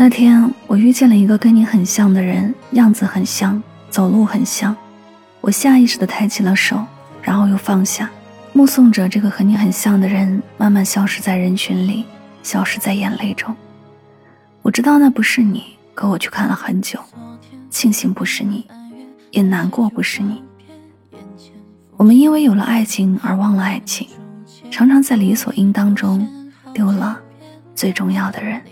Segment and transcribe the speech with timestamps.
[0.00, 3.60] 那天我遇见了一个跟你很像的人，样子很像，
[3.90, 4.74] 走路很像。
[5.40, 6.80] 我下意识地抬起了手，
[7.20, 8.08] 然后又放下，
[8.52, 12.04] 目送着这个和你很像的人慢慢消失在人群里，
[12.44, 13.52] 消失在眼泪中。
[14.62, 15.64] 我知道那不是你，
[15.94, 17.00] 可我却看了很久，
[17.68, 18.68] 庆幸不是你，
[19.32, 20.40] 也难过不是你。
[21.96, 24.06] 我们因为有了爱情而忘了爱情，
[24.70, 26.24] 常常在理所应当中
[26.72, 27.18] 丢了
[27.74, 28.62] 最重要的人。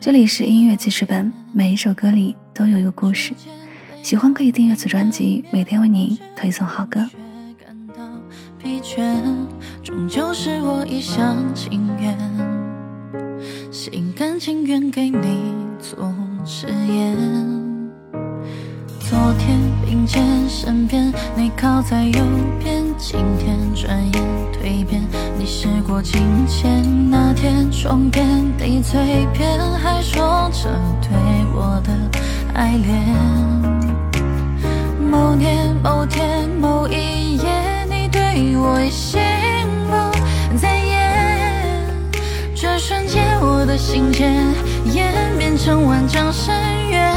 [0.00, 3.32] 这里是音乐记事本，每一首歌里都有一个故事。
[4.00, 7.04] 喜欢可以订阅此专辑，每天为您推送好歌。
[8.62, 9.02] 疲倦，
[9.82, 12.16] 终究是我一厢情愿，
[13.72, 15.18] 心甘情愿给你
[15.80, 17.16] 做誓言。
[19.00, 22.24] 昨天并肩身边，你靠在右
[22.62, 25.02] 边，今天转眼蜕变，
[25.38, 26.82] 你时过境迁。
[27.08, 28.26] 那天窗边
[28.58, 30.68] 你嘴边还说着
[31.00, 31.10] 对
[31.54, 31.92] 我的
[32.54, 33.06] 爱恋。
[35.08, 39.20] 某年某天某一夜，你对我心
[39.86, 41.86] 不在焉，
[42.54, 44.34] 这瞬间我的心间
[44.92, 46.52] 演变成万丈深
[46.90, 47.14] 渊。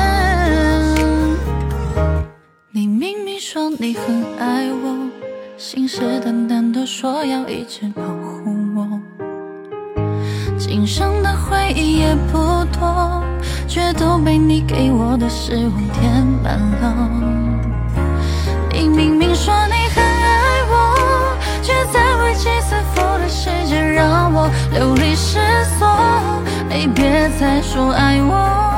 [2.69, 5.00] 你明明说你很爱我，
[5.73, 8.99] 信誓旦旦的说要一直保护我，
[10.59, 13.23] 今生的回忆也不多，
[13.69, 17.09] 却都被你给我的失望填满了。
[18.69, 25.39] 你明明说你很爱我，却在为几次负的时间让我流离失
[25.79, 25.87] 所。
[26.67, 28.70] 你别再说爱我。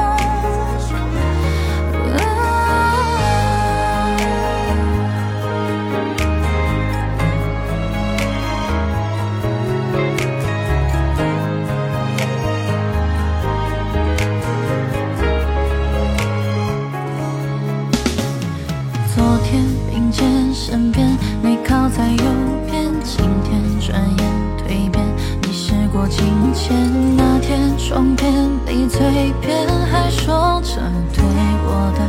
[19.92, 22.24] 并肩身边，你靠在右
[22.70, 24.20] 边，今天转眼
[24.58, 25.04] 蜕变。
[25.42, 26.76] 你时过境迁，
[27.16, 28.32] 那天窗边，
[28.66, 29.00] 你嘴
[29.42, 30.82] 边还说着
[31.14, 31.24] 对
[31.66, 32.00] 我的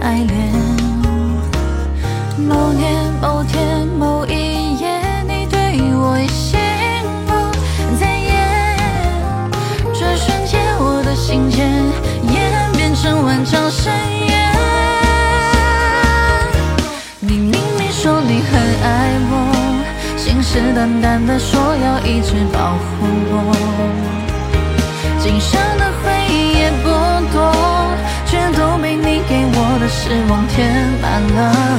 [0.00, 0.52] 爱恋。
[2.38, 3.77] 某年某天
[20.58, 23.54] 是淡淡的说要一直保护我，
[25.20, 26.88] 今生的回忆也不
[27.32, 27.54] 多，
[28.26, 30.58] 全都被你给我的失望填
[31.00, 31.77] 满了。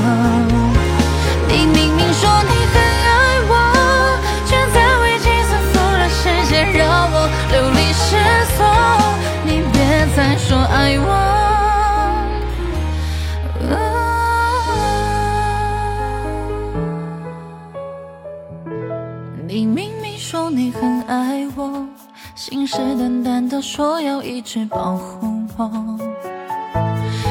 [22.50, 25.70] 信誓旦旦的说要一直保护我，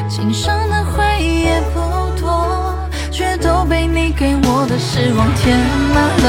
[0.08, 1.80] 今生的回忆也不
[2.20, 2.72] 多，
[3.10, 5.58] 却都被你给我的失望填
[5.92, 6.26] 满了。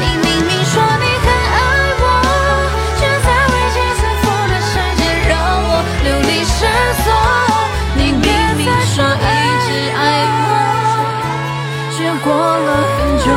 [0.00, 1.56] 你明明说你很爱
[2.02, 2.04] 我，
[2.98, 5.70] 却在危机四伏的世界让我
[6.02, 6.66] 流离失
[7.04, 7.06] 所。
[7.94, 8.26] 你明
[8.58, 9.24] 明说一
[9.62, 10.02] 直爱
[10.42, 10.50] 我，
[11.96, 13.30] 却过了很久。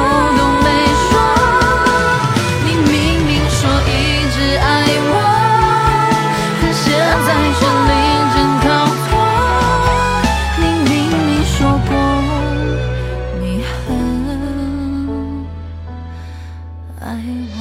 [17.23, 17.60] 给我